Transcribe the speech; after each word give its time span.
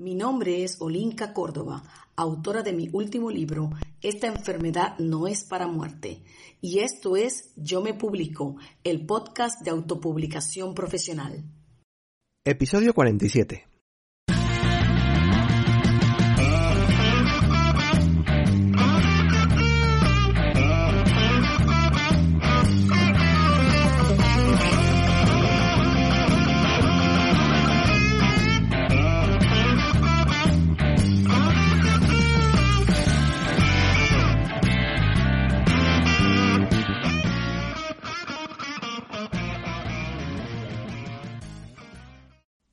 Mi 0.00 0.14
nombre 0.14 0.64
es 0.64 0.80
Olinka 0.80 1.34
Córdoba, 1.34 1.82
autora 2.16 2.62
de 2.62 2.72
mi 2.72 2.88
último 2.90 3.30
libro, 3.30 3.68
Esta 4.00 4.28
enfermedad 4.28 4.98
no 4.98 5.28
es 5.28 5.44
para 5.44 5.66
muerte. 5.66 6.22
Y 6.62 6.78
esto 6.78 7.18
es 7.18 7.52
Yo 7.54 7.82
me 7.82 7.92
publico, 7.92 8.56
el 8.82 9.04
podcast 9.04 9.62
de 9.62 9.72
autopublicación 9.72 10.72
profesional. 10.74 11.44
Episodio 12.46 12.94
47. 12.94 13.69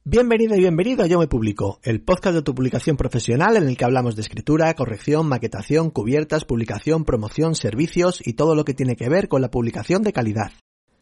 Bienvenido 0.10 0.56
y 0.56 0.60
bienvenido 0.60 1.04
a 1.04 1.08
Yo 1.08 1.20
Me 1.20 1.28
Publico, 1.28 1.82
el 1.84 2.02
podcast 2.02 2.34
de 2.34 2.42
tu 2.42 2.56
publicación 2.56 2.96
profesional 2.96 3.58
en 3.58 3.68
el 3.68 3.76
que 3.76 3.84
hablamos 3.84 4.16
de 4.16 4.22
escritura, 4.22 4.74
corrección, 4.74 5.28
maquetación, 5.28 5.90
cubiertas, 5.90 6.46
publicación, 6.46 7.04
promoción, 7.04 7.56
servicios 7.56 8.26
y 8.26 8.32
todo 8.32 8.56
lo 8.56 8.64
que 8.64 8.74
tiene 8.74 8.96
que 8.96 9.10
ver 9.10 9.28
con 9.28 9.42
la 9.42 9.52
publicación 9.52 10.04
de 10.04 10.14
calidad. 10.14 10.54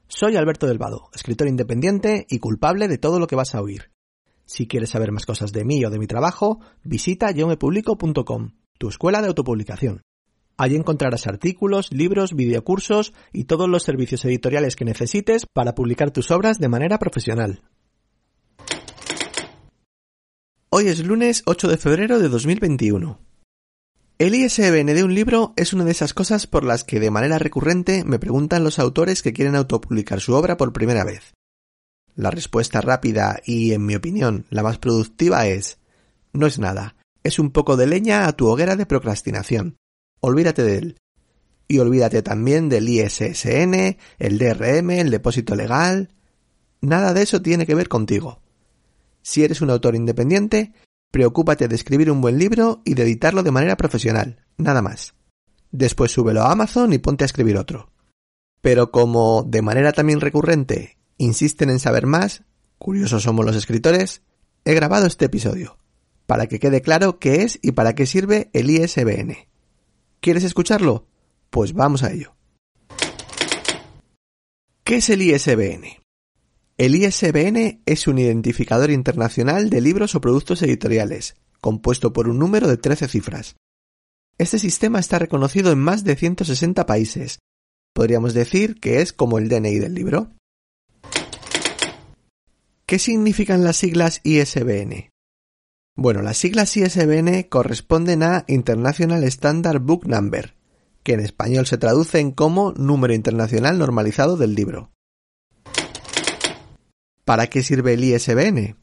Soy 0.08 0.38
Alberto 0.38 0.66
del 0.66 0.80
Vado, 0.80 1.10
escritor 1.14 1.48
independiente 1.48 2.26
y 2.28 2.40
culpable 2.40 2.88
de 2.88 2.98
todo 2.98 3.20
lo 3.20 3.28
que 3.28 3.36
vas 3.36 3.54
a 3.54 3.62
oír. 3.62 3.92
Si 4.48 4.68
quieres 4.68 4.90
saber 4.90 5.12
más 5.12 5.28
cosas 5.28 5.52
de 5.52 5.66
mí 5.66 5.86
o 5.86 5.92
de 5.92 6.00
mi 6.00 6.08
trabajo, 6.08 6.62
visita 6.84 7.30
yomepublico.com, 7.30 8.54
tu 8.80 8.90
escuela 8.90 9.22
de 9.22 9.28
autopublicación. 9.28 10.02
Allí 10.58 10.78
encontrarás 10.78 11.28
artículos, 11.28 11.92
libros, 11.92 12.34
videocursos 12.34 13.14
y 13.32 13.44
todos 13.44 13.70
los 13.70 13.84
servicios 13.84 14.26
editoriales 14.26 14.76
que 14.76 14.84
necesites 14.84 15.46
para 15.46 15.76
publicar 15.76 16.10
tus 16.10 16.32
obras 16.32 16.58
de 16.58 16.70
manera 16.70 16.98
profesional. 16.98 17.62
Hoy 20.78 20.90
es 20.90 21.06
lunes 21.06 21.42
8 21.46 21.70
de 21.70 21.78
febrero 21.78 22.20
de 22.20 22.28
2021. 22.28 23.18
El 24.18 24.36
ISBN 24.36 24.88
de 24.88 25.06
un 25.06 25.16
libro 25.16 25.54
es 25.56 25.72
una 25.72 25.86
de 25.86 25.92
esas 25.92 26.14
cosas 26.14 26.48
por 26.48 26.66
las 26.66 26.84
que 26.84 27.00
de 27.00 27.12
manera 27.12 27.40
recurrente 27.40 28.04
me 28.04 28.20
preguntan 28.20 28.66
los 28.66 28.78
autores 28.78 29.22
que 29.22 29.32
quieren 29.32 29.56
autopublicar 29.56 30.20
su 30.20 30.34
obra 30.34 30.58
por 30.58 30.74
primera 30.74 31.06
vez. 31.06 31.34
La 32.18 32.30
respuesta 32.30 32.82
rápida 32.82 33.40
y, 33.46 33.72
en 33.72 33.86
mi 33.86 33.96
opinión, 33.96 34.48
la 34.50 34.64
más 34.64 34.78
productiva 34.78 35.48
es 35.48 35.78
no 36.34 36.46
es 36.46 36.60
nada, 36.60 36.98
es 37.24 37.40
un 37.40 37.52
poco 37.52 37.78
de 37.78 37.88
leña 37.88 38.28
a 38.28 38.34
tu 38.34 38.50
hoguera 38.50 38.76
de 38.76 38.86
procrastinación. 38.86 39.78
Olvídate 40.20 40.64
de 40.64 40.78
él. 40.78 40.98
Y 41.70 41.80
olvídate 41.80 42.22
también 42.22 42.68
del 42.68 42.90
ISSN, 42.90 43.96
el 44.20 44.38
DRM, 44.38 44.90
el 44.90 45.10
depósito 45.10 45.56
legal. 45.56 46.10
Nada 46.82 47.14
de 47.14 47.22
eso 47.22 47.42
tiene 47.42 47.66
que 47.66 47.76
ver 47.76 47.88
contigo. 47.88 48.42
Si 49.26 49.44
eres 49.44 49.62
un 49.62 49.72
autor 49.72 49.96
independiente, 49.96 50.72
preocúpate 51.10 51.68
de 51.68 51.74
escribir 51.74 52.12
un 52.12 52.22
buen 52.22 52.38
libro 52.38 52.84
y 52.86 52.94
de 52.94 53.02
editarlo 53.02 53.42
de 53.42 53.50
manera 53.50 53.76
profesional, 53.76 54.46
nada 54.56 54.84
más. 54.84 55.16
Después 55.72 56.12
súbelo 56.12 56.44
a 56.44 56.52
Amazon 56.52 56.94
y 56.94 57.00
ponte 57.00 57.24
a 57.24 57.26
escribir 57.26 57.58
otro. 57.58 57.90
Pero 58.62 58.92
como, 58.92 59.42
de 59.42 59.64
manera 59.64 59.94
también 59.94 60.22
recurrente, 60.22 61.00
insisten 61.18 61.72
en 61.72 61.80
saber 61.80 62.06
más, 62.06 62.44
curiosos 62.78 63.24
somos 63.24 63.44
los 63.44 63.56
escritores, 63.56 64.22
he 64.64 64.76
grabado 64.76 65.08
este 65.08 65.26
episodio, 65.26 65.80
para 66.28 66.46
que 66.46 66.60
quede 66.60 66.84
claro 66.84 67.18
qué 67.18 67.42
es 67.42 67.58
y 67.64 67.72
para 67.72 67.96
qué 67.96 68.06
sirve 68.06 68.52
el 68.54 68.70
ISBN. 68.70 69.48
¿Quieres 70.20 70.44
escucharlo? 70.44 71.08
Pues 71.50 71.74
vamos 71.74 72.04
a 72.04 72.12
ello. 72.12 72.36
¿Qué 74.84 74.98
es 74.98 75.10
el 75.10 75.24
ISBN? 75.24 76.05
El 76.78 76.94
ISBN 76.94 77.82
es 77.86 78.06
un 78.06 78.20
identificador 78.20 78.92
internacional 78.92 79.70
de 79.70 79.80
libros 79.80 80.14
o 80.14 80.20
productos 80.20 80.62
editoriales, 80.62 81.38
compuesto 81.62 82.12
por 82.12 82.28
un 82.28 82.38
número 82.38 82.68
de 82.68 82.76
13 82.76 83.08
cifras. 83.08 83.56
Este 84.38 84.60
sistema 84.60 85.00
está 85.00 85.18
reconocido 85.18 85.72
en 85.72 85.80
más 85.80 86.04
de 86.04 86.18
160 86.18 86.86
países. 86.86 87.40
Podríamos 87.94 88.34
decir 88.34 88.78
que 88.82 89.00
es 89.00 89.14
como 89.14 89.38
el 89.38 89.48
DNI 89.48 89.80
del 89.80 89.94
libro. 89.94 90.34
¿Qué 92.86 93.00
significan 93.00 93.64
las 93.64 93.78
siglas 93.78 94.20
ISBN? 94.26 95.12
Bueno, 95.96 96.22
las 96.24 96.36
siglas 96.36 96.76
ISBN 96.76 97.44
corresponden 97.44 98.22
a 98.22 98.44
International 98.50 99.24
Standard 99.24 99.80
Book 99.80 100.08
Number, 100.08 100.56
que 101.04 101.14
en 101.14 101.22
español 101.22 101.68
se 101.68 101.78
traducen 101.78 102.34
como 102.34 102.74
Número 102.74 103.14
Internacional 103.14 103.80
Normalizado 103.80 104.36
del 104.36 104.56
Libro. 104.56 104.92
¿Para 107.26 107.48
qué 107.48 107.64
sirve 107.64 107.94
el 107.94 108.04
ISBN? 108.04 108.78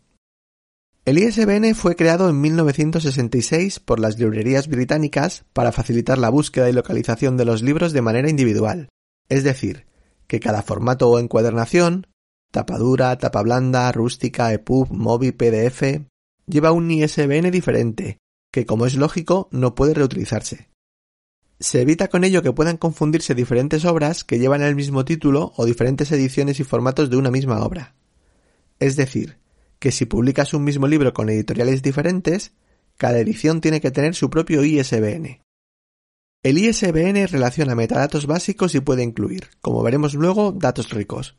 El 1.04 1.18
ISBN 1.18 1.76
fue 1.76 1.94
creado 1.94 2.28
en 2.28 2.40
1966 2.40 3.78
por 3.78 4.00
las 4.00 4.18
librerías 4.18 4.66
británicas 4.66 5.44
para 5.52 5.70
facilitar 5.70 6.18
la 6.18 6.28
búsqueda 6.28 6.68
y 6.68 6.72
localización 6.72 7.36
de 7.36 7.44
los 7.44 7.62
libros 7.62 7.92
de 7.92 8.02
manera 8.02 8.28
individual, 8.28 8.88
es 9.28 9.44
decir, 9.44 9.86
que 10.26 10.40
cada 10.40 10.62
formato 10.62 11.08
o 11.08 11.20
encuadernación, 11.20 12.08
tapa 12.50 12.78
dura, 12.78 13.16
tapa 13.16 13.42
blanda, 13.42 13.92
rústica, 13.92 14.52
EPUB, 14.52 14.90
MOBI, 14.90 15.30
PDF, 15.30 16.00
lleva 16.48 16.72
un 16.72 16.90
ISBN 16.90 17.52
diferente, 17.52 18.18
que 18.50 18.66
como 18.66 18.86
es 18.86 18.96
lógico 18.96 19.48
no 19.52 19.76
puede 19.76 19.94
reutilizarse. 19.94 20.68
Se 21.60 21.80
evita 21.80 22.08
con 22.08 22.24
ello 22.24 22.42
que 22.42 22.52
puedan 22.52 22.76
confundirse 22.76 23.36
diferentes 23.36 23.84
obras 23.84 24.24
que 24.24 24.40
llevan 24.40 24.62
el 24.62 24.74
mismo 24.74 25.04
título 25.04 25.52
o 25.56 25.64
diferentes 25.64 26.10
ediciones 26.10 26.58
y 26.58 26.64
formatos 26.64 27.08
de 27.08 27.18
una 27.18 27.30
misma 27.30 27.64
obra. 27.64 27.94
Es 28.82 28.96
decir, 28.96 29.38
que 29.78 29.92
si 29.92 30.06
publicas 30.06 30.54
un 30.54 30.64
mismo 30.64 30.88
libro 30.88 31.14
con 31.14 31.30
editoriales 31.30 31.82
diferentes, 31.82 32.52
cada 32.96 33.20
edición 33.20 33.60
tiene 33.60 33.80
que 33.80 33.92
tener 33.92 34.16
su 34.16 34.28
propio 34.28 34.64
ISBN. 34.64 35.40
El 36.42 36.58
ISBN 36.58 37.28
relaciona 37.28 37.76
metadatos 37.76 38.26
básicos 38.26 38.74
y 38.74 38.80
puede 38.80 39.04
incluir, 39.04 39.50
como 39.60 39.84
veremos 39.84 40.14
luego, 40.14 40.50
datos 40.50 40.90
ricos. 40.90 41.36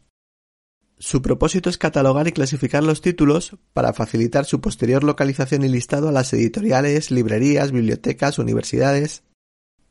Su 0.98 1.22
propósito 1.22 1.70
es 1.70 1.78
catalogar 1.78 2.30
y 2.30 2.32
clasificar 2.32 2.82
los 2.82 3.02
títulos 3.02 3.58
para 3.74 3.92
facilitar 3.92 4.46
su 4.46 4.62
posterior 4.62 5.04
localización 5.04 5.66
y 5.66 5.68
listado 5.68 6.08
a 6.08 6.14
las 6.14 6.32
editoriales, 6.32 7.12
librerías, 7.12 7.74
bibliotecas, 7.74 8.40
universidades. 8.40 9.24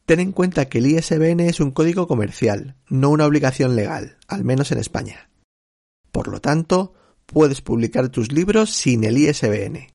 Ten 0.07 0.21
en 0.21 0.33
cuenta 0.33 0.71
que 0.71 0.79
el 0.79 0.87
ISBN 0.87 1.41
es 1.41 1.61
un 1.61 1.71
código 1.71 2.07
comercial, 2.07 2.77
no 2.89 3.11
una 3.11 3.27
obligación 3.27 3.77
legal, 3.77 4.17
al 4.27 4.43
menos 4.43 4.73
en 4.73 4.79
España. 4.79 5.29
Por 6.13 6.29
lo 6.29 6.41
tanto, 6.41 6.95
puedes 7.33 7.61
publicar 7.61 8.09
tus 8.09 8.33
libros 8.33 8.71
sin 8.71 9.05
el 9.05 9.19
ISBN. 9.19 9.93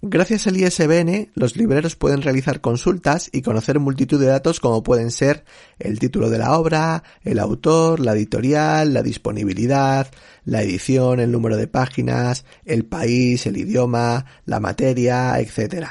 Gracias 0.00 0.46
al 0.46 0.56
ISBN, 0.56 1.32
los 1.34 1.56
libreros 1.56 1.96
pueden 1.96 2.22
realizar 2.22 2.60
consultas 2.60 3.28
y 3.32 3.42
conocer 3.42 3.80
multitud 3.80 4.20
de 4.20 4.26
datos 4.26 4.60
como 4.60 4.84
pueden 4.84 5.10
ser 5.10 5.44
el 5.80 5.98
título 5.98 6.30
de 6.30 6.38
la 6.38 6.56
obra, 6.56 7.02
el 7.22 7.40
autor, 7.40 7.98
la 7.98 8.12
editorial, 8.12 8.94
la 8.94 9.02
disponibilidad, 9.02 10.08
la 10.44 10.62
edición, 10.62 11.18
el 11.18 11.32
número 11.32 11.56
de 11.56 11.66
páginas, 11.66 12.44
el 12.64 12.84
país, 12.84 13.44
el 13.46 13.56
idioma, 13.56 14.24
la 14.44 14.60
materia, 14.60 15.36
etc. 15.40 15.86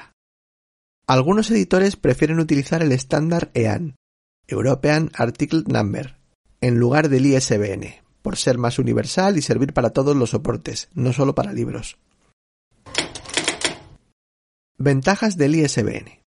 Algunos 1.06 1.52
editores 1.52 1.98
prefieren 1.98 2.40
utilizar 2.40 2.82
el 2.82 2.94
estándar 2.94 3.52
EAN, 3.56 3.98
European 4.48 5.12
Article 5.16 5.64
Number, 5.68 6.16
en 6.62 6.80
lugar 6.80 7.10
del 7.10 7.26
ISBN, 7.26 8.07
por 8.28 8.36
ser 8.36 8.58
más 8.58 8.78
universal 8.78 9.38
y 9.38 9.42
servir 9.42 9.72
para 9.72 9.92
todos 9.92 10.14
los 10.14 10.32
soportes, 10.32 10.90
no 10.94 11.14
solo 11.14 11.34
para 11.34 11.54
libros. 11.54 11.98
Ventajas 14.78 15.38
del 15.38 15.56
ISBN. 15.56 16.26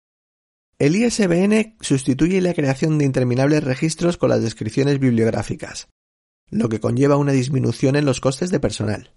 El 0.78 0.96
ISBN 0.96 1.76
sustituye 1.82 2.40
la 2.40 2.54
creación 2.54 2.98
de 2.98 3.04
interminables 3.04 3.66
registros 3.66 4.16
con 4.16 4.30
las 4.30 4.42
descripciones 4.42 4.98
bibliográficas, 4.98 5.90
lo 6.50 6.70
que 6.70 6.80
conlleva 6.80 7.18
una 7.18 7.34
disminución 7.34 7.98
en 7.98 8.06
los 8.06 8.22
costes 8.22 8.50
de 8.50 8.62
personal. 8.62 9.14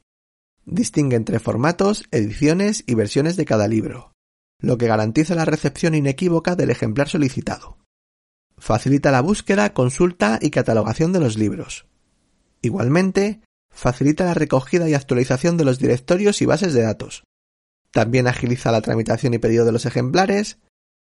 Distingue 0.65 1.15
entre 1.15 1.39
formatos, 1.39 2.03
ediciones 2.11 2.83
y 2.89 2.97
versiones 2.97 3.37
de 3.37 3.45
cada 3.45 3.69
libro, 3.69 4.11
lo 4.59 4.77
que 4.77 4.89
garantiza 4.89 5.37
la 5.37 5.45
recepción 5.45 5.95
inequívoca 5.95 6.57
del 6.57 6.71
ejemplar 6.71 7.09
solicitado. 7.09 7.79
Facilita 8.59 9.13
la 9.13 9.21
búsqueda, 9.21 9.73
consulta 9.73 10.41
y 10.43 10.51
catalogación 10.51 11.13
de 11.13 11.21
los 11.21 11.39
libros. 11.39 11.87
Igualmente, 12.63 13.41
facilita 13.71 14.25
la 14.25 14.35
recogida 14.35 14.89
y 14.89 14.95
actualización 14.95 15.57
de 15.57 15.65
los 15.65 15.79
directorios 15.79 16.41
y 16.41 16.47
bases 16.47 16.73
de 16.73 16.83
datos. 16.83 17.25
También 17.91 18.27
agiliza 18.27 18.73
la 18.73 18.81
tramitación 18.81 19.35
y 19.35 19.39
pedido 19.39 19.65
de 19.65 19.73
los 19.73 19.85
ejemplares 19.85 20.59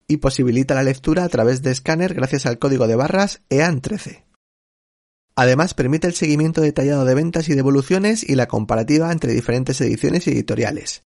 y 0.06 0.18
posibilita 0.18 0.74
la 0.74 0.82
lectura 0.82 1.24
a 1.24 1.28
través 1.28 1.62
de 1.62 1.70
escáner 1.70 2.14
gracias 2.14 2.46
al 2.46 2.58
código 2.58 2.86
de 2.86 2.96
barras 2.96 3.42
EAN 3.50 3.80
13. 3.80 4.24
Además, 5.34 5.74
permite 5.74 6.06
el 6.06 6.14
seguimiento 6.14 6.60
detallado 6.60 7.04
de 7.04 7.14
ventas 7.14 7.48
y 7.48 7.54
devoluciones 7.54 8.28
y 8.28 8.34
la 8.34 8.48
comparativa 8.48 9.12
entre 9.12 9.34
diferentes 9.34 9.80
ediciones 9.80 10.26
y 10.26 10.30
editoriales. 10.30 11.04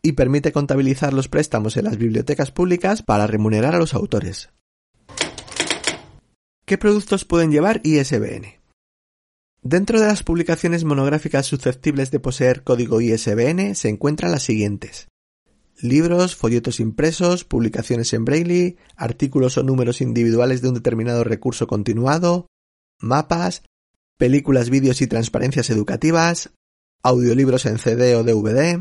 Y 0.00 0.12
permite 0.12 0.52
contabilizar 0.52 1.12
los 1.12 1.28
préstamos 1.28 1.76
en 1.76 1.84
las 1.84 1.98
bibliotecas 1.98 2.52
públicas 2.52 3.02
para 3.02 3.26
remunerar 3.26 3.74
a 3.74 3.78
los 3.78 3.92
autores. 3.92 4.50
¿Qué 6.64 6.78
productos 6.78 7.24
pueden 7.24 7.50
llevar 7.50 7.80
ISBN? 7.84 8.55
Dentro 9.68 9.98
de 9.98 10.06
las 10.06 10.22
publicaciones 10.22 10.84
monográficas 10.84 11.44
susceptibles 11.44 12.12
de 12.12 12.20
poseer 12.20 12.62
código 12.62 13.00
ISBN 13.00 13.74
se 13.74 13.88
encuentran 13.88 14.30
las 14.30 14.44
siguientes. 14.44 15.08
Libros, 15.80 16.36
folletos 16.36 16.78
impresos, 16.78 17.42
publicaciones 17.42 18.12
en 18.12 18.24
braille, 18.24 18.76
artículos 18.94 19.58
o 19.58 19.64
números 19.64 20.00
individuales 20.00 20.62
de 20.62 20.68
un 20.68 20.74
determinado 20.74 21.24
recurso 21.24 21.66
continuado, 21.66 22.46
mapas, 23.00 23.64
películas, 24.16 24.70
vídeos 24.70 25.00
y 25.02 25.08
transparencias 25.08 25.68
educativas, 25.70 26.52
audiolibros 27.02 27.66
en 27.66 27.78
CD 27.78 28.14
o 28.14 28.22
DVD, 28.22 28.78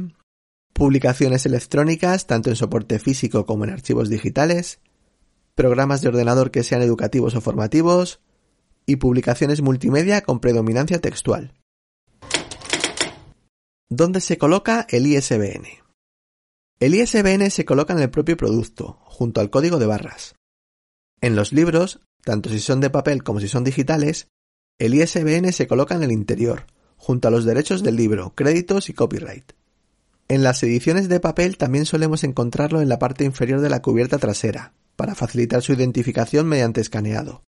publicaciones 0.72 1.48
electrónicas 1.48 2.28
tanto 2.28 2.52
en 2.52 2.58
soporte 2.58 3.00
físico 3.00 3.48
como 3.48 3.64
en 3.64 3.72
archivos 3.72 4.08
digitales, 4.08 4.82
programas 5.56 6.02
de 6.02 6.10
ordenador 6.10 6.52
que 6.52 6.62
sean 6.62 6.84
educativos 6.84 7.34
o 7.34 7.42
formativos, 7.42 8.20
y 8.86 8.98
publicaciones 8.98 9.62
multimedia 9.62 10.22
con 10.22 10.40
predominancia 10.40 11.00
textual. 11.00 11.54
¿Dónde 13.90 14.20
se 14.22 14.38
coloca 14.38 14.86
el 14.90 15.08
ISBN? 15.08 15.66
El 16.80 16.96
ISBN 16.96 17.50
se 17.52 17.66
coloca 17.66 17.94
en 17.94 18.00
el 18.00 18.10
propio 18.10 18.36
producto, 18.36 19.00
junto 19.04 19.42
al 19.42 19.50
código 19.50 19.80
de 19.80 19.86
barras. 19.86 20.36
En 21.22 21.36
los 21.36 21.54
libros, 21.54 22.02
tanto 22.24 22.50
si 22.50 22.60
son 22.60 22.82
de 22.82 22.90
papel 22.90 23.24
como 23.24 23.40
si 23.40 23.48
son 23.48 23.64
digitales, 23.64 24.28
el 24.80 24.94
ISBN 24.94 25.54
se 25.54 25.68
coloca 25.68 25.96
en 25.96 26.04
el 26.04 26.12
interior, 26.12 26.66
junto 26.98 27.28
a 27.28 27.32
los 27.32 27.46
derechos 27.46 27.84
del 27.84 27.96
libro, 27.96 28.34
créditos 28.36 28.90
y 28.90 28.94
copyright. 28.94 29.54
En 30.28 30.44
las 30.44 30.62
ediciones 30.64 31.08
de 31.08 31.20
papel 31.20 31.58
también 31.58 31.86
solemos 31.86 32.24
encontrarlo 32.24 32.82
en 32.82 32.90
la 32.90 33.00
parte 33.00 33.24
inferior 33.24 33.62
de 33.62 33.70
la 33.70 33.82
cubierta 33.82 34.18
trasera, 34.18 34.74
para 34.96 35.16
facilitar 35.16 35.62
su 35.62 35.74
identificación 35.74 36.48
mediante 36.48 36.82
escaneado 36.82 37.44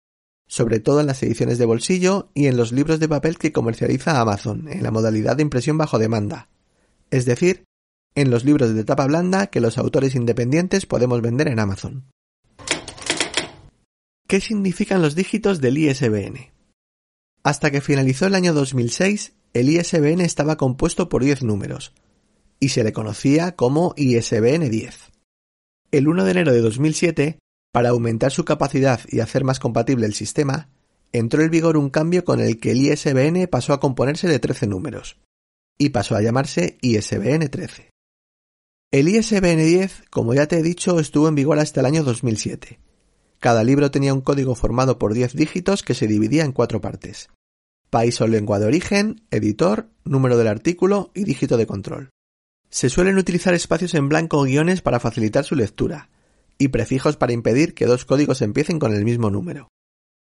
sobre 0.48 0.80
todo 0.80 1.02
en 1.02 1.08
las 1.08 1.22
ediciones 1.24 1.58
de 1.58 1.66
bolsillo 1.66 2.30
y 2.34 2.48
en 2.48 2.58
los 2.58 2.72
libros 2.72 3.00
de 3.00 3.10
papel 3.10 3.38
que 3.38 3.52
comercializa 3.52 4.20
Amazon 4.20 4.68
en 4.70 4.84
la 4.84 4.92
modalidad 4.92 5.36
de 5.36 5.44
impresión 5.44 5.78
bajo 5.78 6.00
demanda, 6.00 6.50
es 7.12 7.26
decir, 7.26 7.66
en 8.16 8.32
los 8.32 8.46
libros 8.46 8.74
de 8.74 8.84
tapa 8.84 9.06
blanda 9.06 9.48
que 9.48 9.62
los 9.62 9.78
autores 9.78 10.16
independientes 10.16 10.86
podemos 10.86 11.22
vender 11.22 11.48
en 11.50 11.60
Amazon. 11.60 12.06
¿Qué 14.28 14.42
significan 14.42 15.02
los 15.02 15.16
dígitos 15.16 15.62
del 15.62 15.78
ISBN? 15.78 16.52
Hasta 17.44 17.72
que 17.72 17.80
finalizó 17.80 18.26
el 18.26 18.36
año 18.36 18.54
2006, 18.54 19.34
el 19.54 19.70
ISBN 19.70 20.22
estaba 20.22 20.58
compuesto 20.58 21.08
por 21.08 21.24
10 21.24 21.44
números, 21.44 21.94
y 22.60 22.70
se 22.70 22.84
le 22.84 22.92
conocía 22.92 23.56
como 23.56 23.94
ISBN 23.96 24.70
10. 24.70 25.12
El 25.92 26.08
1 26.08 26.26
de 26.26 26.32
enero 26.32 26.52
de 26.52 26.62
2007 26.62 27.40
para 27.78 27.90
aumentar 27.90 28.32
su 28.32 28.44
capacidad 28.44 29.02
y 29.08 29.20
hacer 29.20 29.44
más 29.44 29.60
compatible 29.60 30.08
el 30.08 30.16
sistema, 30.16 30.68
entró 31.12 31.44
en 31.44 31.52
vigor 31.52 31.78
un 31.78 31.92
cambio 31.92 32.26
con 32.26 32.40
el 32.40 32.60
que 32.60 32.72
el 32.72 32.82
ISBN 32.82 33.46
pasó 33.46 33.72
a 33.72 33.80
componerse 33.80 34.28
de 34.28 34.40
13 34.40 34.66
números, 34.66 35.20
y 35.78 35.90
pasó 35.90 36.16
a 36.16 36.24
llamarse 36.24 36.80
ISBN 36.82 37.48
13. 37.52 37.92
El 38.92 39.10
ISBN 39.10 39.64
10, 39.64 40.06
como 40.10 40.34
ya 40.34 40.48
te 40.48 40.58
he 40.58 40.64
dicho, 40.64 41.00
estuvo 41.00 41.28
en 41.28 41.36
vigor 41.36 41.60
hasta 41.60 41.82
el 41.82 41.86
año 41.86 42.04
2007. 42.04 42.80
Cada 43.40 43.64
libro 43.64 43.92
tenía 43.92 44.16
un 44.16 44.22
código 44.22 44.56
formado 44.56 44.98
por 44.98 45.14
10 45.14 45.36
dígitos 45.36 45.84
que 45.84 45.94
se 45.94 46.08
dividía 46.08 46.46
en 46.46 46.54
cuatro 46.54 46.82
partes. 46.82 47.30
País 47.92 48.20
o 48.22 48.28
lengua 48.28 48.58
de 48.58 48.66
origen, 48.66 49.22
editor, 49.30 49.88
número 50.04 50.36
del 50.40 50.48
artículo 50.48 51.12
y 51.14 51.26
dígito 51.26 51.58
de 51.58 51.68
control. 51.68 52.10
Se 52.72 52.90
suelen 52.90 53.20
utilizar 53.20 53.54
espacios 53.54 53.94
en 53.94 54.10
blanco 54.10 54.40
o 54.40 54.46
guiones 54.46 54.82
para 54.82 55.00
facilitar 55.00 55.44
su 55.44 55.54
lectura, 55.54 56.10
y 56.58 56.70
prefijos 56.70 57.18
para 57.18 57.34
impedir 57.34 57.74
que 57.74 57.86
dos 57.86 58.06
códigos 58.06 58.42
empiecen 58.42 58.80
con 58.80 58.94
el 58.94 59.04
mismo 59.06 59.30
número. 59.30 59.70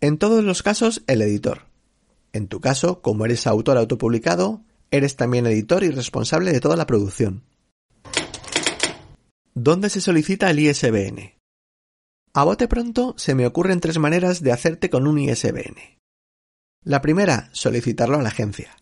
En 0.00 0.18
todos 0.18 0.44
los 0.44 0.62
casos, 0.62 1.02
el 1.06 1.22
editor. 1.22 1.66
En 2.34 2.48
tu 2.48 2.60
caso, 2.60 3.00
como 3.00 3.24
eres 3.24 3.46
autor 3.46 3.78
autopublicado, 3.78 4.60
Eres 4.94 5.16
también 5.16 5.44
editor 5.46 5.82
y 5.82 5.90
responsable 5.90 6.52
de 6.52 6.60
toda 6.60 6.76
la 6.76 6.86
producción. 6.86 7.42
¿Dónde 9.52 9.90
se 9.90 10.00
solicita 10.00 10.48
el 10.50 10.60
ISBN? 10.60 11.34
A 12.32 12.44
bote 12.44 12.68
pronto 12.68 13.14
se 13.16 13.34
me 13.34 13.44
ocurren 13.44 13.80
tres 13.80 13.98
maneras 13.98 14.40
de 14.40 14.52
hacerte 14.52 14.90
con 14.90 15.08
un 15.08 15.18
ISBN. 15.18 15.98
La 16.84 17.02
primera, 17.02 17.50
solicitarlo 17.50 18.20
a 18.20 18.22
la 18.22 18.28
agencia. 18.28 18.76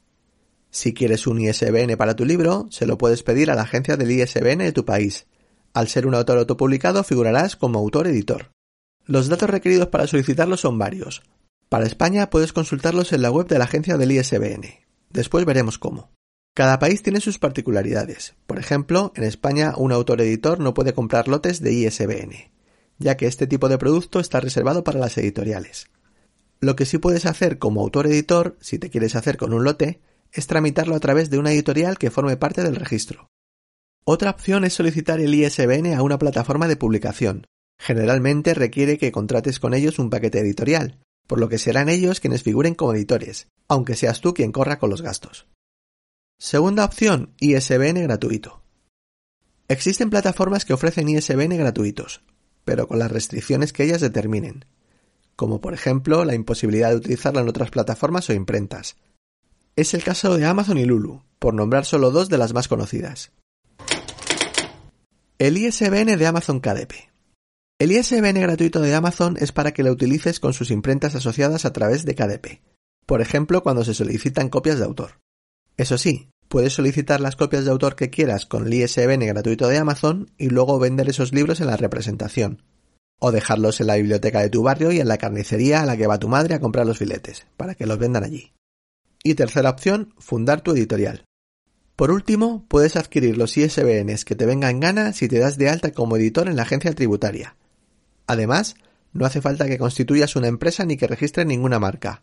Si 0.70 0.92
quieres 0.92 1.26
un 1.26 1.40
ISBN 1.40 1.96
para 1.96 2.14
tu 2.14 2.26
libro, 2.26 2.66
se 2.70 2.84
lo 2.84 2.98
puedes 2.98 3.22
pedir 3.22 3.50
a 3.50 3.54
la 3.54 3.62
agencia 3.62 3.96
del 3.96 4.10
ISBN 4.10 4.58
de 4.58 4.72
tu 4.72 4.84
país. 4.84 5.26
Al 5.72 5.88
ser 5.88 6.06
un 6.06 6.14
autor 6.14 6.36
autopublicado 6.36 7.04
figurarás 7.04 7.56
como 7.56 7.78
autor-editor. 7.78 8.50
Los 9.06 9.28
datos 9.28 9.48
requeridos 9.48 9.88
para 9.88 10.06
solicitarlo 10.06 10.58
son 10.58 10.78
varios. 10.78 11.22
Para 11.72 11.86
España 11.86 12.28
puedes 12.28 12.52
consultarlos 12.52 13.14
en 13.14 13.22
la 13.22 13.30
web 13.30 13.48
de 13.48 13.56
la 13.56 13.64
agencia 13.64 13.96
del 13.96 14.12
ISBN. 14.12 14.84
Después 15.08 15.46
veremos 15.46 15.78
cómo. 15.78 16.12
Cada 16.54 16.78
país 16.78 17.02
tiene 17.02 17.18
sus 17.18 17.38
particularidades. 17.38 18.34
Por 18.46 18.58
ejemplo, 18.58 19.10
en 19.16 19.24
España 19.24 19.72
un 19.78 19.90
autor-editor 19.90 20.60
no 20.60 20.74
puede 20.74 20.92
comprar 20.92 21.28
lotes 21.28 21.62
de 21.62 21.72
ISBN, 21.72 22.52
ya 22.98 23.16
que 23.16 23.26
este 23.26 23.46
tipo 23.46 23.70
de 23.70 23.78
producto 23.78 24.20
está 24.20 24.38
reservado 24.38 24.84
para 24.84 25.00
las 25.00 25.16
editoriales. 25.16 25.86
Lo 26.60 26.76
que 26.76 26.84
sí 26.84 26.98
puedes 26.98 27.24
hacer 27.24 27.58
como 27.58 27.80
autor-editor, 27.80 28.58
si 28.60 28.78
te 28.78 28.90
quieres 28.90 29.16
hacer 29.16 29.38
con 29.38 29.54
un 29.54 29.64
lote, 29.64 30.02
es 30.30 30.46
tramitarlo 30.46 30.94
a 30.94 31.00
través 31.00 31.30
de 31.30 31.38
una 31.38 31.52
editorial 31.52 31.96
que 31.96 32.10
forme 32.10 32.36
parte 32.36 32.62
del 32.62 32.76
registro. 32.76 33.30
Otra 34.04 34.28
opción 34.28 34.64
es 34.64 34.74
solicitar 34.74 35.20
el 35.20 35.34
ISBN 35.34 35.94
a 35.94 36.02
una 36.02 36.18
plataforma 36.18 36.68
de 36.68 36.76
publicación. 36.76 37.46
Generalmente 37.78 38.52
requiere 38.52 38.98
que 38.98 39.10
contrates 39.10 39.58
con 39.58 39.72
ellos 39.72 39.98
un 39.98 40.10
paquete 40.10 40.40
editorial, 40.40 40.98
por 41.26 41.40
lo 41.40 41.48
que 41.48 41.58
serán 41.58 41.88
ellos 41.88 42.20
quienes 42.20 42.42
figuren 42.42 42.74
como 42.74 42.94
editores, 42.94 43.48
aunque 43.68 43.96
seas 43.96 44.20
tú 44.20 44.34
quien 44.34 44.52
corra 44.52 44.78
con 44.78 44.90
los 44.90 45.02
gastos. 45.02 45.46
Segunda 46.38 46.84
opción, 46.84 47.34
ISBN 47.38 48.02
gratuito. 48.02 48.62
Existen 49.68 50.10
plataformas 50.10 50.64
que 50.64 50.72
ofrecen 50.72 51.08
ISBN 51.08 51.56
gratuitos, 51.56 52.22
pero 52.64 52.88
con 52.88 52.98
las 52.98 53.10
restricciones 53.10 53.72
que 53.72 53.84
ellas 53.84 54.00
determinen, 54.00 54.64
como 55.36 55.60
por 55.60 55.74
ejemplo 55.74 56.24
la 56.24 56.34
imposibilidad 56.34 56.90
de 56.90 56.96
utilizarla 56.96 57.40
en 57.40 57.48
otras 57.48 57.70
plataformas 57.70 58.28
o 58.28 58.32
imprentas. 58.32 58.96
Es 59.76 59.94
el 59.94 60.04
caso 60.04 60.36
de 60.36 60.44
Amazon 60.44 60.78
y 60.78 60.84
Lulu, 60.84 61.22
por 61.38 61.54
nombrar 61.54 61.86
solo 61.86 62.10
dos 62.10 62.28
de 62.28 62.38
las 62.38 62.52
más 62.52 62.68
conocidas. 62.68 63.32
El 65.38 65.56
ISBN 65.56 66.18
de 66.18 66.26
Amazon 66.26 66.60
KDP. 66.60 67.11
El 67.82 67.90
ISBN 67.90 68.40
gratuito 68.40 68.80
de 68.80 68.94
Amazon 68.94 69.36
es 69.40 69.50
para 69.50 69.72
que 69.72 69.82
lo 69.82 69.90
utilices 69.90 70.38
con 70.38 70.52
sus 70.52 70.70
imprentas 70.70 71.16
asociadas 71.16 71.64
a 71.64 71.72
través 71.72 72.04
de 72.04 72.14
KDP, 72.14 72.62
por 73.06 73.20
ejemplo 73.20 73.64
cuando 73.64 73.84
se 73.84 73.92
solicitan 73.92 74.50
copias 74.50 74.78
de 74.78 74.84
autor. 74.84 75.18
Eso 75.76 75.98
sí, 75.98 76.30
puedes 76.46 76.74
solicitar 76.74 77.20
las 77.20 77.34
copias 77.34 77.64
de 77.64 77.72
autor 77.72 77.96
que 77.96 78.08
quieras 78.08 78.46
con 78.46 78.68
el 78.68 78.74
ISBN 78.74 79.26
gratuito 79.26 79.66
de 79.66 79.78
Amazon 79.78 80.30
y 80.38 80.50
luego 80.50 80.78
vender 80.78 81.08
esos 81.08 81.32
libros 81.32 81.60
en 81.60 81.66
la 81.66 81.76
representación, 81.76 82.62
o 83.18 83.32
dejarlos 83.32 83.80
en 83.80 83.88
la 83.88 83.96
biblioteca 83.96 84.42
de 84.42 84.50
tu 84.50 84.62
barrio 84.62 84.92
y 84.92 85.00
en 85.00 85.08
la 85.08 85.18
carnicería 85.18 85.82
a 85.82 85.86
la 85.86 85.96
que 85.96 86.06
va 86.06 86.20
tu 86.20 86.28
madre 86.28 86.54
a 86.54 86.60
comprar 86.60 86.86
los 86.86 86.98
filetes, 86.98 87.48
para 87.56 87.74
que 87.74 87.86
los 87.86 87.98
vendan 87.98 88.22
allí. 88.22 88.52
Y 89.24 89.34
tercera 89.34 89.70
opción, 89.70 90.14
fundar 90.20 90.60
tu 90.60 90.70
editorial. 90.70 91.24
Por 91.96 92.12
último, 92.12 92.64
puedes 92.68 92.94
adquirir 92.94 93.36
los 93.36 93.56
ISBNs 93.56 94.24
que 94.24 94.36
te 94.36 94.46
vengan 94.46 94.70
en 94.70 94.80
gana 94.80 95.12
si 95.12 95.26
te 95.26 95.40
das 95.40 95.58
de 95.58 95.68
alta 95.68 95.90
como 95.90 96.16
editor 96.16 96.46
en 96.46 96.54
la 96.54 96.62
agencia 96.62 96.94
tributaria, 96.94 97.56
Además, 98.26 98.76
no 99.12 99.26
hace 99.26 99.40
falta 99.40 99.66
que 99.66 99.78
constituyas 99.78 100.36
una 100.36 100.48
empresa 100.48 100.84
ni 100.84 100.96
que 100.96 101.06
registres 101.06 101.46
ninguna 101.46 101.78
marca. 101.78 102.22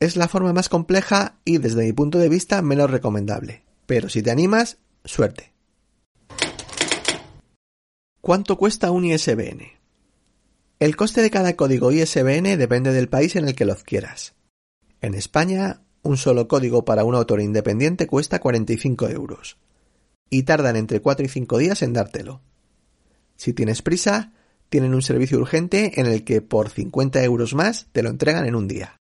Es 0.00 0.16
la 0.16 0.28
forma 0.28 0.52
más 0.52 0.68
compleja 0.68 1.38
y 1.44 1.58
desde 1.58 1.84
mi 1.84 1.92
punto 1.92 2.18
de 2.18 2.28
vista 2.28 2.62
menos 2.62 2.90
recomendable. 2.90 3.64
Pero 3.86 4.08
si 4.08 4.22
te 4.22 4.30
animas, 4.30 4.78
suerte. 5.04 5.52
¿Cuánto 8.20 8.56
cuesta 8.56 8.90
un 8.90 9.04
ISBN? 9.04 9.78
El 10.78 10.94
coste 10.94 11.22
de 11.22 11.30
cada 11.30 11.56
código 11.56 11.90
ISBN 11.90 12.56
depende 12.56 12.92
del 12.92 13.08
país 13.08 13.34
en 13.34 13.48
el 13.48 13.56
que 13.56 13.64
lo 13.64 13.72
adquieras. 13.72 14.34
En 15.00 15.14
España, 15.14 15.82
un 16.02 16.16
solo 16.16 16.46
código 16.46 16.84
para 16.84 17.04
un 17.04 17.14
autor 17.14 17.40
independiente 17.40 18.06
cuesta 18.06 18.38
45 18.38 19.08
euros. 19.08 19.56
Y 20.30 20.44
tardan 20.44 20.76
entre 20.76 21.00
4 21.00 21.26
y 21.26 21.28
5 21.28 21.58
días 21.58 21.82
en 21.82 21.94
dártelo. 21.94 22.42
Si 23.36 23.52
tienes 23.52 23.82
prisa, 23.82 24.32
tienen 24.68 24.94
un 24.94 25.02
servicio 25.02 25.38
urgente 25.38 26.00
en 26.00 26.06
el 26.06 26.24
que 26.24 26.42
por 26.42 26.70
50 26.70 27.22
euros 27.24 27.54
más 27.54 27.88
te 27.92 28.02
lo 28.02 28.10
entregan 28.10 28.46
en 28.46 28.54
un 28.54 28.68
día. 28.68 28.96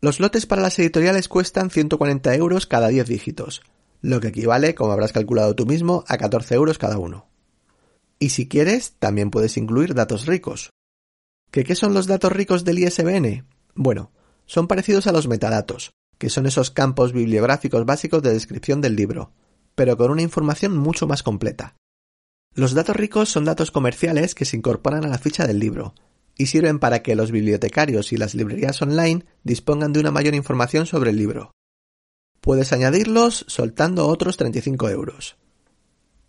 Los 0.00 0.20
lotes 0.20 0.46
para 0.46 0.62
las 0.62 0.78
editoriales 0.78 1.28
cuestan 1.28 1.70
140 1.70 2.34
euros 2.34 2.66
cada 2.66 2.88
10 2.88 3.06
dígitos, 3.06 3.62
lo 4.00 4.20
que 4.20 4.28
equivale, 4.28 4.74
como 4.74 4.92
habrás 4.92 5.12
calculado 5.12 5.54
tú 5.54 5.66
mismo, 5.66 6.04
a 6.08 6.16
14 6.16 6.54
euros 6.54 6.78
cada 6.78 6.98
uno. 6.98 7.28
Y 8.18 8.30
si 8.30 8.48
quieres, 8.48 8.94
también 8.98 9.30
puedes 9.30 9.56
incluir 9.56 9.94
datos 9.94 10.26
ricos. 10.26 10.70
¿Qué, 11.50 11.64
¿Qué 11.64 11.74
son 11.74 11.94
los 11.94 12.06
datos 12.06 12.32
ricos 12.32 12.64
del 12.64 12.78
ISBN? 12.78 13.46
Bueno, 13.74 14.10
son 14.46 14.68
parecidos 14.68 15.06
a 15.06 15.12
los 15.12 15.28
metadatos, 15.28 15.90
que 16.18 16.30
son 16.30 16.46
esos 16.46 16.70
campos 16.70 17.12
bibliográficos 17.12 17.84
básicos 17.84 18.22
de 18.22 18.32
descripción 18.32 18.80
del 18.80 18.96
libro, 18.96 19.32
pero 19.74 19.96
con 19.96 20.10
una 20.10 20.22
información 20.22 20.76
mucho 20.76 21.06
más 21.06 21.22
completa. 21.22 21.76
Los 22.54 22.74
datos 22.74 22.96
ricos 22.96 23.28
son 23.28 23.44
datos 23.44 23.70
comerciales 23.70 24.34
que 24.34 24.44
se 24.44 24.56
incorporan 24.56 25.04
a 25.04 25.08
la 25.08 25.18
ficha 25.18 25.46
del 25.46 25.60
libro 25.60 25.94
y 26.36 26.46
sirven 26.46 26.78
para 26.78 27.02
que 27.02 27.14
los 27.14 27.30
bibliotecarios 27.30 28.12
y 28.12 28.16
las 28.16 28.34
librerías 28.34 28.82
online 28.82 29.24
dispongan 29.44 29.92
de 29.92 30.00
una 30.00 30.10
mayor 30.10 30.34
información 30.34 30.86
sobre 30.86 31.10
el 31.10 31.16
libro. 31.16 31.52
Puedes 32.40 32.72
añadirlos 32.72 33.44
soltando 33.46 34.08
otros 34.08 34.36
35 34.36 34.88
euros. 34.88 35.36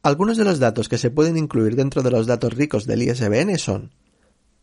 Algunos 0.03 0.37
de 0.37 0.43
los 0.43 0.59
datos 0.59 0.89
que 0.89 0.97
se 0.97 1.09
pueden 1.09 1.37
incluir 1.37 1.75
dentro 1.75 2.03
de 2.03 2.11
los 2.11 2.27
datos 2.27 2.53
ricos 2.53 2.85
del 2.85 3.03
ISBN 3.03 3.57
son 3.57 3.93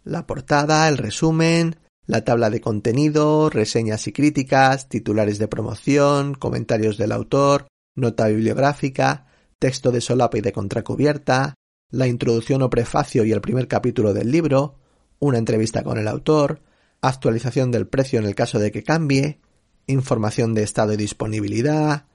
la 0.04 0.26
portada, 0.26 0.88
el 0.88 0.98
resumen, 0.98 1.76
la 2.06 2.24
tabla 2.24 2.50
de 2.50 2.60
contenido, 2.60 3.50
reseñas 3.50 4.06
y 4.06 4.12
críticas, 4.12 4.88
titulares 4.88 5.38
de 5.38 5.48
promoción, 5.48 6.34
comentarios 6.34 6.98
del 6.98 7.12
autor, 7.12 7.66
nota 7.94 8.28
bibliográfica, 8.28 9.27
texto 9.58 9.90
de 9.90 10.00
solapa 10.00 10.38
y 10.38 10.40
de 10.40 10.52
contracubierta, 10.52 11.54
la 11.90 12.06
introducción 12.06 12.62
o 12.62 12.70
prefacio 12.70 13.24
y 13.24 13.32
el 13.32 13.40
primer 13.40 13.68
capítulo 13.68 14.12
del 14.12 14.30
libro, 14.30 14.78
una 15.18 15.38
entrevista 15.38 15.82
con 15.82 15.98
el 15.98 16.08
autor, 16.08 16.62
actualización 17.00 17.70
del 17.70 17.86
precio 17.86 18.18
en 18.18 18.26
el 18.26 18.34
caso 18.34 18.58
de 18.58 18.70
que 18.70 18.82
cambie, 18.82 19.40
información 19.86 20.54
de 20.54 20.62
estado 20.62 20.92
y 20.92 20.96
disponibilidad, 20.96 22.06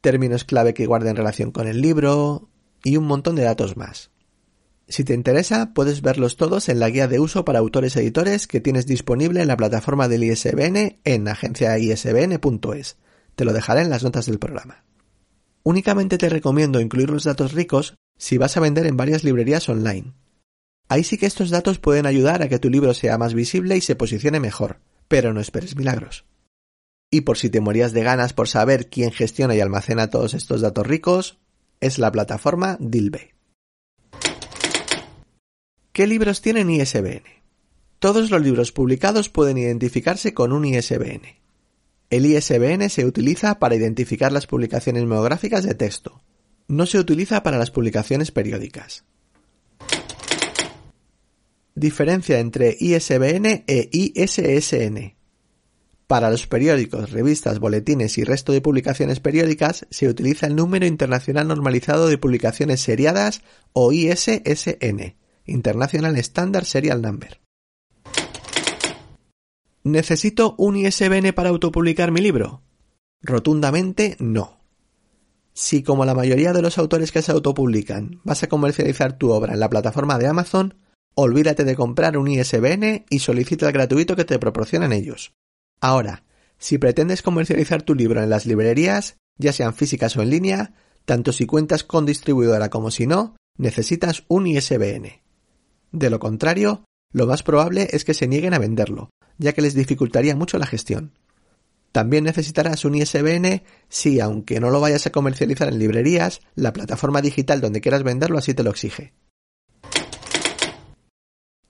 términos 0.00 0.44
clave 0.44 0.74
que 0.74 0.86
guarden 0.86 1.16
relación 1.16 1.50
con 1.50 1.66
el 1.66 1.80
libro 1.80 2.48
y 2.82 2.96
un 2.96 3.04
montón 3.04 3.36
de 3.36 3.44
datos 3.44 3.76
más. 3.76 4.10
Si 4.88 5.04
te 5.04 5.12
interesa, 5.12 5.74
puedes 5.74 6.00
verlos 6.00 6.36
todos 6.36 6.70
en 6.70 6.80
la 6.80 6.88
guía 6.88 7.08
de 7.08 7.20
uso 7.20 7.44
para 7.44 7.58
autores 7.58 7.94
editores 7.96 8.46
que 8.46 8.60
tienes 8.60 8.86
disponible 8.86 9.42
en 9.42 9.48
la 9.48 9.56
plataforma 9.56 10.08
del 10.08 10.24
ISBN 10.24 11.00
en 11.04 11.28
agenciaisbn.es. 11.28 12.96
Te 13.34 13.44
lo 13.44 13.52
dejaré 13.52 13.82
en 13.82 13.90
las 13.90 14.02
notas 14.02 14.24
del 14.24 14.38
programa. 14.38 14.87
Únicamente 15.62 16.18
te 16.18 16.28
recomiendo 16.28 16.80
incluir 16.80 17.10
los 17.10 17.24
datos 17.24 17.52
ricos 17.52 17.94
si 18.16 18.38
vas 18.38 18.56
a 18.56 18.60
vender 18.60 18.86
en 18.86 18.96
varias 18.96 19.24
librerías 19.24 19.68
online. 19.68 20.14
Ahí 20.88 21.04
sí 21.04 21.18
que 21.18 21.26
estos 21.26 21.50
datos 21.50 21.78
pueden 21.78 22.06
ayudar 22.06 22.42
a 22.42 22.48
que 22.48 22.58
tu 22.58 22.70
libro 22.70 22.94
sea 22.94 23.18
más 23.18 23.34
visible 23.34 23.76
y 23.76 23.80
se 23.80 23.96
posicione 23.96 24.40
mejor, 24.40 24.80
pero 25.06 25.34
no 25.34 25.40
esperes 25.40 25.76
milagros. 25.76 26.24
Y 27.10 27.22
por 27.22 27.38
si 27.38 27.50
te 27.50 27.60
morías 27.60 27.92
de 27.92 28.02
ganas 28.02 28.32
por 28.32 28.48
saber 28.48 28.88
quién 28.88 29.12
gestiona 29.12 29.54
y 29.54 29.60
almacena 29.60 30.10
todos 30.10 30.34
estos 30.34 30.60
datos 30.60 30.86
ricos, 30.86 31.38
es 31.80 31.98
la 31.98 32.10
plataforma 32.12 32.76
Dilbe. 32.80 33.34
¿Qué 35.92 36.06
libros 36.06 36.42
tienen 36.42 36.70
ISBN? 36.70 37.24
Todos 37.98 38.30
los 38.30 38.40
libros 38.40 38.72
publicados 38.72 39.28
pueden 39.28 39.58
identificarse 39.58 40.32
con 40.32 40.52
un 40.52 40.64
ISBN. 40.64 41.22
El 42.10 42.24
ISBN 42.24 42.88
se 42.88 43.04
utiliza 43.04 43.58
para 43.58 43.74
identificar 43.74 44.32
las 44.32 44.46
publicaciones 44.46 45.04
monográficas 45.04 45.64
de 45.64 45.74
texto. 45.74 46.22
No 46.66 46.86
se 46.86 46.98
utiliza 46.98 47.42
para 47.42 47.58
las 47.58 47.70
publicaciones 47.70 48.30
periódicas. 48.30 49.04
Diferencia 51.74 52.40
entre 52.40 52.76
ISBN 52.80 53.64
e 53.66 53.88
ISSN. 53.92 55.14
Para 56.06 56.30
los 56.30 56.46
periódicos, 56.46 57.10
revistas, 57.10 57.58
boletines 57.58 58.16
y 58.16 58.24
resto 58.24 58.52
de 58.52 58.62
publicaciones 58.62 59.20
periódicas 59.20 59.86
se 59.90 60.08
utiliza 60.08 60.46
el 60.46 60.56
número 60.56 60.86
internacional 60.86 61.46
normalizado 61.46 62.08
de 62.08 62.16
publicaciones 62.16 62.80
seriadas 62.80 63.42
o 63.74 63.92
ISSN, 63.92 65.14
International 65.44 66.16
Standard 66.16 66.64
Serial 66.64 67.02
Number. 67.02 67.38
¿Necesito 69.88 70.54
un 70.58 70.76
ISBN 70.76 71.32
para 71.32 71.48
autopublicar 71.48 72.12
mi 72.12 72.20
libro? 72.20 72.60
Rotundamente 73.22 74.18
no. 74.20 74.60
Si, 75.54 75.82
como 75.82 76.04
la 76.04 76.14
mayoría 76.14 76.52
de 76.52 76.60
los 76.60 76.76
autores 76.76 77.10
que 77.10 77.22
se 77.22 77.32
autopublican, 77.32 78.20
vas 78.22 78.42
a 78.42 78.48
comercializar 78.48 79.16
tu 79.16 79.30
obra 79.30 79.54
en 79.54 79.60
la 79.60 79.70
plataforma 79.70 80.18
de 80.18 80.26
Amazon, 80.26 80.74
olvídate 81.14 81.64
de 81.64 81.74
comprar 81.74 82.18
un 82.18 82.28
ISBN 82.28 83.06
y 83.08 83.20
solicita 83.20 83.66
el 83.66 83.72
gratuito 83.72 84.14
que 84.14 84.26
te 84.26 84.38
proporcionan 84.38 84.92
ellos. 84.92 85.32
Ahora, 85.80 86.22
si 86.58 86.76
pretendes 86.76 87.22
comercializar 87.22 87.80
tu 87.80 87.94
libro 87.94 88.22
en 88.22 88.28
las 88.28 88.44
librerías, 88.44 89.16
ya 89.38 89.54
sean 89.54 89.72
físicas 89.72 90.18
o 90.18 90.22
en 90.22 90.28
línea, 90.28 90.74
tanto 91.06 91.32
si 91.32 91.46
cuentas 91.46 91.82
con 91.82 92.04
distribuidora 92.04 92.68
como 92.68 92.90
si 92.90 93.06
no, 93.06 93.36
necesitas 93.56 94.24
un 94.28 94.48
ISBN. 94.48 95.22
De 95.92 96.10
lo 96.10 96.18
contrario, 96.18 96.84
lo 97.12 97.26
más 97.26 97.42
probable 97.42 97.88
es 97.92 98.04
que 98.04 98.14
se 98.14 98.28
nieguen 98.28 98.54
a 98.54 98.58
venderlo, 98.58 99.10
ya 99.38 99.52
que 99.52 99.62
les 99.62 99.74
dificultaría 99.74 100.36
mucho 100.36 100.58
la 100.58 100.66
gestión. 100.66 101.12
También 101.92 102.24
necesitarás 102.24 102.84
un 102.84 102.94
ISBN 102.94 103.62
si, 103.88 104.20
aunque 104.20 104.60
no 104.60 104.70
lo 104.70 104.80
vayas 104.80 105.06
a 105.06 105.12
comercializar 105.12 105.68
en 105.68 105.78
librerías, 105.78 106.40
la 106.54 106.72
plataforma 106.72 107.22
digital 107.22 107.60
donde 107.60 107.80
quieras 107.80 108.02
venderlo 108.02 108.38
así 108.38 108.54
te 108.54 108.62
lo 108.62 108.70
exige. 108.70 109.14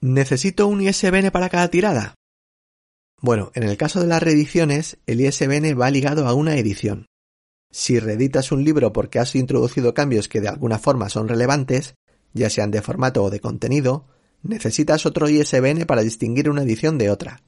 ¿Necesito 0.01 0.67
un 0.67 0.81
ISBN 0.81 1.31
para 1.31 1.49
cada 1.49 1.69
tirada? 1.69 2.15
Bueno, 3.21 3.51
en 3.53 3.63
el 3.63 3.75
caso 3.75 3.99
de 3.99 4.07
las 4.07 4.23
reediciones, 4.23 4.97
el 5.07 5.19
ISBN 5.19 5.79
va 5.79 5.91
ligado 5.91 6.27
a 6.27 6.33
una 6.33 6.55
edición. 6.55 7.05
Si 7.71 7.99
reeditas 7.99 8.51
un 8.51 8.63
libro 8.63 8.93
porque 8.93 9.19
has 9.19 9.35
introducido 9.35 9.93
cambios 9.93 10.27
que 10.27 10.41
de 10.41 10.47
alguna 10.47 10.79
forma 10.79 11.09
son 11.09 11.27
relevantes, 11.27 11.95
ya 12.33 12.49
sean 12.49 12.71
de 12.71 12.81
formato 12.81 13.23
o 13.23 13.29
de 13.29 13.41
contenido, 13.41 14.07
necesitas 14.43 15.05
otro 15.05 15.29
ISBN 15.29 15.85
para 15.85 16.01
distinguir 16.01 16.49
una 16.49 16.63
edición 16.63 16.97
de 16.97 17.09
otra. 17.09 17.41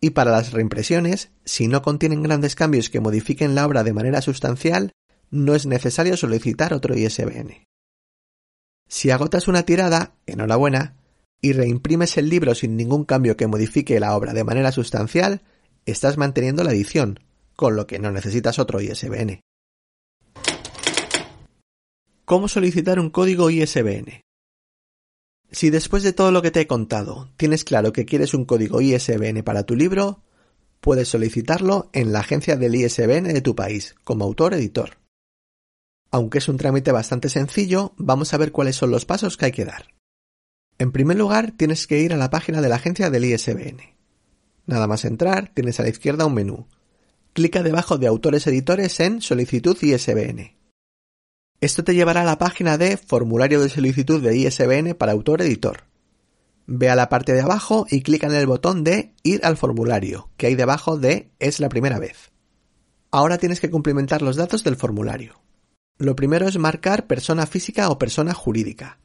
Y 0.00 0.10
para 0.10 0.30
las 0.30 0.52
reimpresiones, 0.52 1.30
si 1.44 1.68
no 1.68 1.82
contienen 1.82 2.22
grandes 2.22 2.54
cambios 2.54 2.90
que 2.90 3.00
modifiquen 3.00 3.54
la 3.54 3.66
obra 3.66 3.82
de 3.82 3.92
manera 3.92 4.20
sustancial, 4.22 4.92
no 5.30 5.54
es 5.54 5.66
necesario 5.66 6.16
solicitar 6.16 6.72
otro 6.74 6.96
ISBN. 6.96 7.66
Si 8.88 9.10
agotas 9.10 9.48
una 9.48 9.64
tirada, 9.64 10.14
enhorabuena, 10.26 10.96
y 11.40 11.52
reimprimes 11.52 12.16
el 12.18 12.28
libro 12.28 12.54
sin 12.54 12.76
ningún 12.76 13.04
cambio 13.04 13.36
que 13.36 13.46
modifique 13.46 13.98
la 14.00 14.16
obra 14.16 14.32
de 14.32 14.44
manera 14.44 14.72
sustancial, 14.72 15.42
estás 15.84 16.16
manteniendo 16.16 16.64
la 16.64 16.72
edición, 16.72 17.20
con 17.54 17.76
lo 17.76 17.86
que 17.86 17.98
no 17.98 18.10
necesitas 18.10 18.58
otro 18.58 18.80
ISBN. 18.80 19.40
¿Cómo 22.24 22.48
solicitar 22.48 22.98
un 22.98 23.10
código 23.10 23.50
ISBN? 23.50 24.22
Si 25.50 25.70
después 25.70 26.02
de 26.02 26.12
todo 26.12 26.32
lo 26.32 26.42
que 26.42 26.50
te 26.50 26.60
he 26.60 26.66
contado 26.66 27.30
tienes 27.36 27.64
claro 27.64 27.92
que 27.92 28.04
quieres 28.04 28.34
un 28.34 28.44
código 28.44 28.80
ISBN 28.80 29.42
para 29.42 29.64
tu 29.64 29.76
libro, 29.76 30.22
puedes 30.80 31.08
solicitarlo 31.08 31.90
en 31.92 32.12
la 32.12 32.20
agencia 32.20 32.56
del 32.56 32.74
ISBN 32.74 33.32
de 33.32 33.40
tu 33.40 33.54
país, 33.54 33.94
como 34.04 34.24
autor-editor. 34.24 34.98
Aunque 36.10 36.38
es 36.38 36.48
un 36.48 36.56
trámite 36.56 36.92
bastante 36.92 37.28
sencillo, 37.28 37.92
vamos 37.96 38.32
a 38.32 38.38
ver 38.38 38.52
cuáles 38.52 38.76
son 38.76 38.90
los 38.90 39.04
pasos 39.04 39.36
que 39.36 39.46
hay 39.46 39.52
que 39.52 39.64
dar. 39.64 39.94
En 40.78 40.92
primer 40.92 41.16
lugar, 41.16 41.52
tienes 41.56 41.86
que 41.86 42.00
ir 42.00 42.12
a 42.12 42.16
la 42.16 42.30
página 42.30 42.60
de 42.60 42.68
la 42.68 42.76
agencia 42.76 43.10
del 43.10 43.24
ISBN. 43.24 43.96
Nada 44.66 44.86
más 44.86 45.04
entrar, 45.04 45.52
tienes 45.54 45.80
a 45.80 45.82
la 45.82 45.88
izquierda 45.88 46.26
un 46.26 46.34
menú. 46.34 46.66
Clica 47.32 47.62
debajo 47.62 47.98
de 47.98 48.06
Autores 48.06 48.46
Editores 48.46 48.98
en 49.00 49.20
Solicitud 49.22 49.76
ISBN. 49.80 50.56
Esto 51.60 51.84
te 51.84 51.94
llevará 51.94 52.20
a 52.20 52.24
la 52.24 52.36
página 52.36 52.76
de 52.76 52.98
Formulario 52.98 53.60
de 53.60 53.70
solicitud 53.70 54.22
de 54.22 54.36
ISBN 54.36 54.94
para 54.94 55.12
autor-editor. 55.12 55.84
Ve 56.66 56.90
a 56.90 56.96
la 56.96 57.08
parte 57.08 57.32
de 57.32 57.40
abajo 57.40 57.86
y 57.90 58.02
clica 58.02 58.26
en 58.26 58.34
el 58.34 58.46
botón 58.46 58.84
de 58.84 59.14
Ir 59.22 59.40
al 59.42 59.56
formulario, 59.56 60.28
que 60.36 60.48
hay 60.48 60.54
debajo 60.54 60.98
de 60.98 61.30
Es 61.38 61.58
la 61.58 61.70
primera 61.70 61.98
vez. 61.98 62.30
Ahora 63.10 63.38
tienes 63.38 63.60
que 63.60 63.70
cumplimentar 63.70 64.20
los 64.20 64.36
datos 64.36 64.64
del 64.64 64.76
formulario. 64.76 65.40
Lo 65.96 66.14
primero 66.14 66.46
es 66.46 66.58
marcar 66.58 67.06
persona 67.06 67.46
física 67.46 67.88
o 67.88 67.98
persona 67.98 68.34
jurídica. 68.34 68.98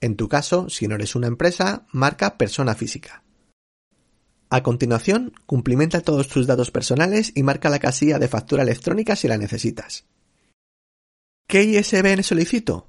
En 0.00 0.14
tu 0.14 0.28
caso, 0.28 0.70
si 0.70 0.86
no 0.86 0.94
eres 0.94 1.16
una 1.16 1.26
empresa, 1.26 1.86
marca 1.90 2.38
persona 2.38 2.76
física. 2.76 3.24
A 4.48 4.62
continuación, 4.62 5.32
cumplimenta 5.46 6.02
todos 6.02 6.28
tus 6.28 6.46
datos 6.46 6.70
personales 6.70 7.32
y 7.34 7.42
marca 7.42 7.68
la 7.68 7.80
casilla 7.80 8.20
de 8.20 8.28
factura 8.28 8.62
electrónica 8.62 9.16
si 9.16 9.26
la 9.26 9.38
necesitas. 9.38 10.04
¿Qué 11.46 11.62
ISBN 11.62 12.24
solicito? 12.24 12.88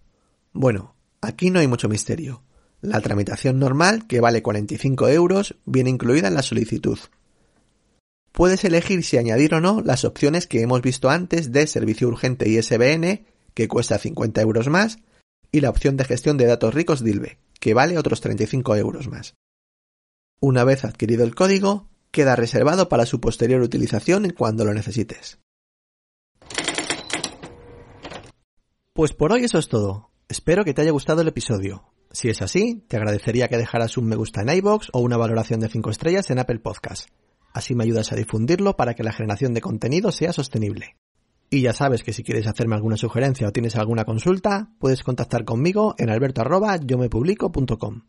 Bueno, 0.51 0.95
aquí 1.21 1.51
no 1.51 1.59
hay 1.59 1.67
mucho 1.67 1.87
misterio. 1.89 2.41
La 2.81 3.01
tramitación 3.01 3.59
normal, 3.59 4.07
que 4.07 4.19
vale 4.19 4.41
45 4.41 5.09
euros, 5.09 5.55
viene 5.65 5.91
incluida 5.91 6.27
en 6.27 6.33
la 6.33 6.41
solicitud. 6.41 6.97
Puedes 8.31 8.63
elegir 8.65 9.03
si 9.03 9.17
añadir 9.17 9.53
o 9.53 9.61
no 9.61 9.81
las 9.81 10.05
opciones 10.05 10.47
que 10.47 10.61
hemos 10.61 10.81
visto 10.81 11.11
antes 11.11 11.51
de 11.51 11.67
servicio 11.67 12.07
urgente 12.07 12.49
ISBN, 12.49 13.27
que 13.53 13.67
cuesta 13.67 13.99
50 13.99 14.41
euros 14.41 14.69
más, 14.69 14.97
y 15.51 15.61
la 15.61 15.69
opción 15.69 15.95
de 15.95 16.05
gestión 16.05 16.37
de 16.37 16.47
datos 16.47 16.73
ricos 16.73 17.03
DILBE, 17.03 17.37
que 17.59 17.75
vale 17.75 17.99
otros 17.99 18.21
35 18.21 18.75
euros 18.75 19.07
más. 19.07 19.35
Una 20.39 20.63
vez 20.63 20.83
adquirido 20.83 21.23
el 21.23 21.35
código, 21.35 21.89
queda 22.09 22.35
reservado 22.35 22.89
para 22.89 23.05
su 23.05 23.21
posterior 23.21 23.61
utilización 23.61 24.31
cuando 24.31 24.65
lo 24.65 24.73
necesites. 24.73 25.37
Pues 28.97 29.13
por 29.13 29.31
hoy 29.31 29.43
eso 29.43 29.59
es 29.59 29.69
todo. 29.69 30.09
Espero 30.27 30.65
que 30.65 30.73
te 30.73 30.81
haya 30.81 30.89
gustado 30.89 31.21
el 31.21 31.27
episodio. 31.27 31.83
Si 32.11 32.29
es 32.29 32.41
así, 32.41 32.83
te 32.87 32.97
agradecería 32.97 33.47
que 33.47 33.55
dejaras 33.55 33.95
un 33.95 34.07
me 34.07 34.15
gusta 34.15 34.41
en 34.41 34.49
iBox 34.49 34.89
o 34.91 35.01
una 35.01 35.17
valoración 35.17 35.59
de 35.59 35.69
5 35.69 35.91
estrellas 35.91 36.31
en 36.31 36.39
Apple 36.39 36.57
Podcast. 36.57 37.07
Así 37.53 37.75
me 37.75 37.83
ayudas 37.83 38.11
a 38.11 38.15
difundirlo 38.15 38.75
para 38.75 38.95
que 38.95 39.03
la 39.03 39.13
generación 39.13 39.53
de 39.53 39.61
contenido 39.61 40.11
sea 40.11 40.33
sostenible. 40.33 40.95
Y 41.51 41.61
ya 41.61 41.73
sabes 41.73 42.01
que 42.01 42.11
si 42.11 42.23
quieres 42.23 42.47
hacerme 42.47 42.73
alguna 42.73 42.97
sugerencia 42.97 43.47
o 43.47 43.51
tienes 43.51 43.75
alguna 43.75 44.03
consulta, 44.03 44.71
puedes 44.79 45.03
contactar 45.03 45.45
conmigo 45.45 45.93
en 45.99 46.09
alberto@yomepublico.com. 46.09 48.01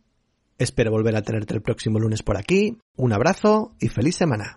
Espero 0.56 0.90
volver 0.90 1.16
a 1.16 1.22
tenerte 1.22 1.52
el 1.52 1.60
próximo 1.60 1.98
lunes 1.98 2.22
por 2.22 2.38
aquí. 2.38 2.78
Un 2.96 3.12
abrazo 3.12 3.74
y 3.78 3.88
feliz 3.88 4.16
semana. 4.16 4.56